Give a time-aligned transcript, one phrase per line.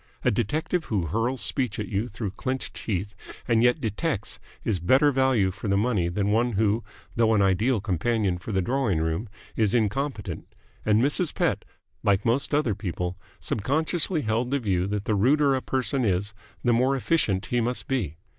[0.23, 3.13] A detective who hurls speech at you through clenched teeth
[3.47, 6.83] and yet detects is better value for the money than one who,
[7.15, 10.47] though an ideal companion for the drawing room, is incompetent:
[10.83, 11.35] and Mrs.
[11.35, 11.65] Pett,
[12.01, 16.33] like most other people, subconsciously held the view that the ruder a person is
[16.63, 18.17] the more efficient he must be.